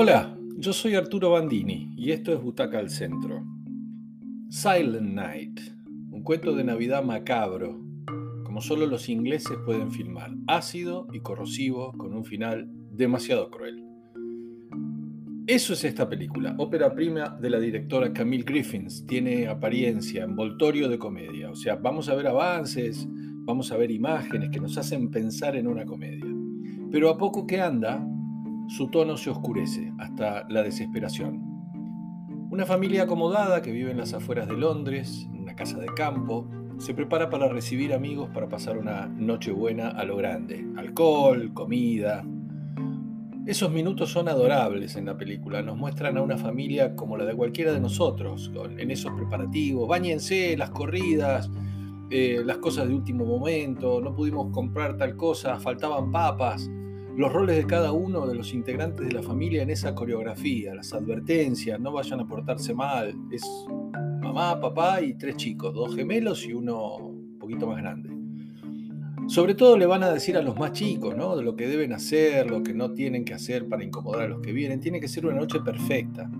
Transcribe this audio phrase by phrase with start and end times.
[0.00, 3.44] Hola, yo soy Arturo Bandini y esto es Butaca al Centro.
[4.48, 5.60] Silent Night,
[6.12, 7.80] un cuento de Navidad macabro,
[8.44, 13.84] como solo los ingleses pueden filmar, ácido y corrosivo con un final demasiado cruel.
[15.48, 19.04] Eso es esta película, ópera prima de la directora Camille Griffins.
[19.04, 21.50] Tiene apariencia, envoltorio de comedia.
[21.50, 25.66] O sea, vamos a ver avances, vamos a ver imágenes que nos hacen pensar en
[25.66, 26.32] una comedia.
[26.92, 28.08] Pero a poco que anda,
[28.68, 31.42] su tono se oscurece hasta la desesperación.
[32.50, 36.48] Una familia acomodada que vive en las afueras de Londres, en una casa de campo,
[36.78, 40.64] se prepara para recibir amigos para pasar una noche buena a lo grande.
[40.76, 42.24] Alcohol, comida,
[43.46, 47.34] esos minutos son adorables en la película, nos muestran a una familia como la de
[47.34, 51.50] cualquiera de nosotros, en esos preparativos, bañense, las corridas,
[52.10, 56.70] eh, las cosas de último momento, no pudimos comprar tal cosa, faltaban papas,
[57.18, 60.92] los roles de cada uno de los integrantes de la familia en esa coreografía, las
[60.92, 63.42] advertencias, no vayan a portarse mal, es
[64.22, 68.10] mamá, papá y tres chicos, dos gemelos y uno un poquito más grande.
[69.26, 71.36] Sobre todo le van a decir a los más chicos, ¿no?
[71.36, 74.40] De lo que deben hacer, lo que no tienen que hacer para incomodar a los
[74.40, 74.78] que vienen.
[74.78, 76.30] Tiene que ser una noche perfecta.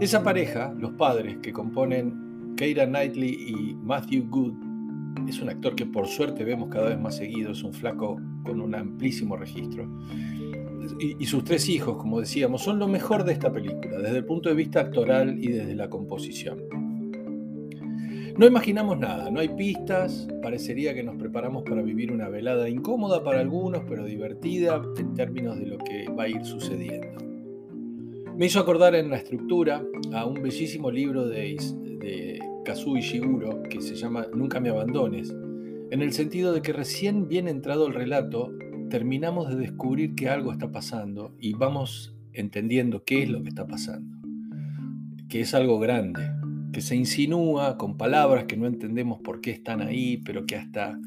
[0.00, 4.54] Esa pareja, los padres que componen Keira Knightley y Matthew Good,
[5.28, 8.60] es un actor que por suerte vemos cada vez más seguido, es un flaco con
[8.60, 9.88] un amplísimo registro.
[10.98, 14.24] Y, y, sus tres hijos, como decíamos, son lo mejor de esta película, desde el
[14.24, 16.84] punto de vista actoral y desde la composición.
[18.36, 23.22] No imaginamos nada, no hay pistas, parecería que nos preparamos para vivir una velada incómoda
[23.22, 27.16] para algunos, pero divertida en términos de lo que va a ir sucediendo.
[28.36, 31.56] Me hizo acordar en la estructura a un bellísimo libro de,
[32.00, 35.32] de Kazuo Ishiguro que se llama Nunca me abandones,
[35.90, 38.52] en el sentido de que recién bien entrado el relato,
[38.90, 43.66] terminamos de descubrir que algo está pasando y vamos entendiendo qué es lo que está
[43.66, 44.18] pasando,
[45.28, 46.22] que es algo grande,
[46.72, 50.98] que se insinúa con palabras que no entendemos por qué están ahí, pero que hasta,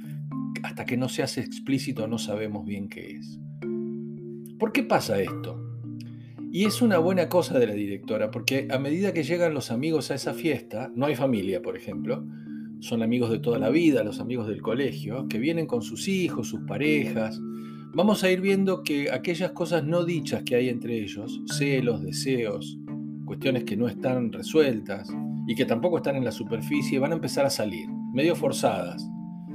[0.63, 3.39] hasta que no se hace explícito no sabemos bien qué es.
[4.57, 5.63] ¿Por qué pasa esto?
[6.51, 10.09] Y es una buena cosa de la directora, porque a medida que llegan los amigos
[10.09, 12.25] a esa fiesta, no hay familia, por ejemplo,
[12.79, 16.47] son amigos de toda la vida, los amigos del colegio, que vienen con sus hijos,
[16.47, 17.39] sus parejas,
[17.93, 22.77] vamos a ir viendo que aquellas cosas no dichas que hay entre ellos, celos, deseos,
[23.25, 25.09] cuestiones que no están resueltas,
[25.47, 29.09] y que tampoco están en la superficie van a empezar a salir, medio forzadas,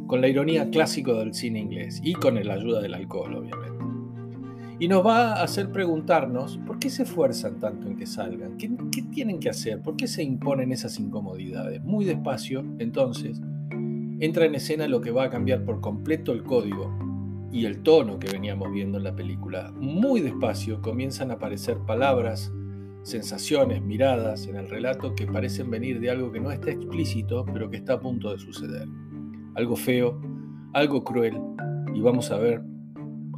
[0.07, 3.82] con la ironía clásica del cine inglés y con la ayuda del alcohol, obviamente.
[4.83, 8.69] Y nos va a hacer preguntarnos por qué se esfuerzan tanto en que salgan, ¿Qué,
[8.91, 11.81] qué tienen que hacer, por qué se imponen esas incomodidades.
[11.85, 13.41] Muy despacio, entonces,
[14.19, 16.93] entra en escena lo que va a cambiar por completo el código
[17.53, 19.73] y el tono que veníamos viendo en la película.
[19.77, 22.53] Muy despacio comienzan a aparecer palabras,
[23.05, 27.71] sensaciones, miradas en el relato que parecen venir de algo que no está explícito, pero
[27.71, 28.89] que está a punto de suceder.
[29.55, 30.21] Algo feo,
[30.73, 31.41] algo cruel
[31.95, 32.65] y vamos a ver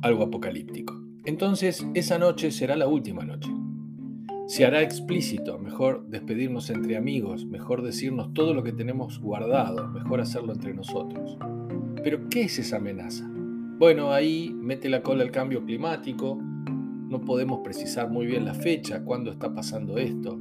[0.01, 1.04] algo apocalíptico.
[1.27, 3.51] Entonces, esa noche será la última noche.
[4.47, 10.21] Se hará explícito, mejor despedirnos entre amigos, mejor decirnos todo lo que tenemos guardado, mejor
[10.21, 11.39] hacerlo entre nosotros.
[12.03, 13.27] Pero, ¿qué es esa amenaza?
[13.79, 16.39] Bueno, ahí mete la cola el cambio climático,
[17.09, 20.39] no podemos precisar muy bien la fecha, cuándo está pasando esto.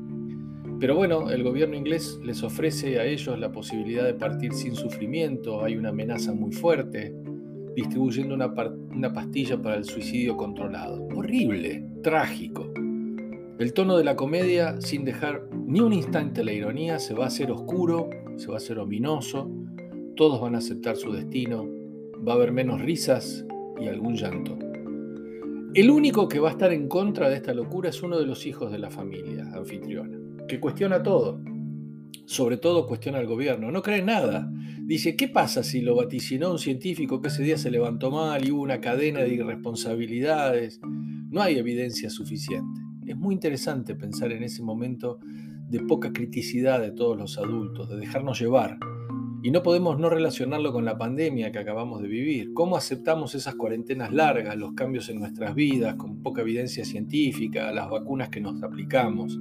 [0.82, 5.64] Pero bueno, el gobierno inglés les ofrece a ellos la posibilidad de partir sin sufrimiento,
[5.64, 7.16] hay una amenaza muy fuerte,
[7.76, 11.08] distribuyendo una, pastilla para el suicidio controlado.
[11.16, 12.72] Horrible, trágico.
[13.60, 17.28] El tono de la comedia, sin dejar ni un instante la ironía, se va a
[17.28, 19.50] hacer oscuro, se va a hacer ominoso,
[20.16, 21.68] todos van a aceptar su destino,
[22.28, 23.46] va a haber menos risas
[23.80, 24.58] y algún llanto.
[25.74, 28.46] El único que va a estar en contra de esta locura es uno de los
[28.46, 31.40] hijos de la familia anfitriona, que cuestiona todo.
[32.26, 33.72] Sobre todo cuestiona al gobierno.
[33.72, 34.52] No cree nada.
[34.82, 38.52] Dice, ¿qué pasa si lo vaticinó un científico que ese día se levantó mal y
[38.52, 40.80] hubo una cadena de irresponsabilidades?
[41.30, 42.82] No hay evidencia suficiente.
[43.06, 45.20] Es muy interesante pensar en ese momento
[45.70, 48.78] de poca criticidad de todos los adultos, de dejarnos llevar,
[49.44, 52.54] y no podemos no relacionarlo con la pandemia que acabamos de vivir.
[52.54, 57.90] ¿Cómo aceptamos esas cuarentenas largas, los cambios en nuestras vidas, con poca evidencia científica, las
[57.90, 59.38] vacunas que nos aplicamos?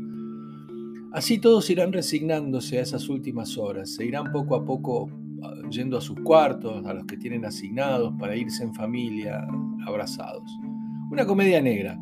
[1.12, 5.10] Así todos irán resignándose a esas últimas horas, se irán poco a poco
[5.42, 9.46] ah, yendo a sus cuartos, a los que tienen asignados para irse en familia,
[9.86, 10.50] abrazados.
[11.10, 11.98] Una comedia negra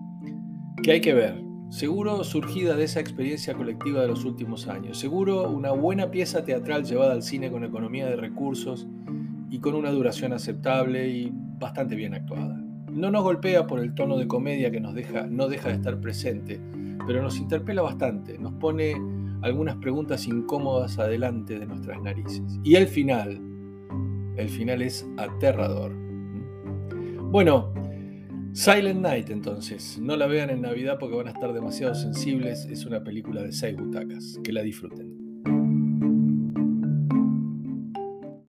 [0.82, 4.98] que hay que ver, Seguro surgida de esa experiencia colectiva de los últimos años.
[4.98, 8.88] Seguro una buena pieza teatral llevada al cine con economía de recursos
[9.50, 12.60] y con una duración aceptable y bastante bien actuada.
[12.90, 16.00] No nos golpea por el tono de comedia que nos deja, no deja de estar
[16.00, 16.60] presente,
[17.06, 18.94] pero nos interpela bastante, nos pone
[19.42, 22.58] algunas preguntas incómodas adelante de nuestras narices.
[22.62, 23.40] Y el final,
[24.36, 25.92] el final es aterrador.
[27.30, 27.72] Bueno,
[28.52, 32.84] Silent Night entonces, no la vean en Navidad porque van a estar demasiado sensibles, es
[32.84, 35.19] una película de seis butacas, que la disfruten.